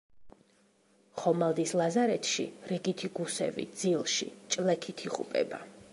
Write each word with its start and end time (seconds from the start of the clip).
ხომალდის 1.19 1.73
ლაზარეთში, 1.81 2.47
რიგითი 2.71 3.13
გუსევი 3.19 3.67
ძილში 3.83 4.33
ჭლექით 4.57 5.05
იღუპება. 5.11 5.63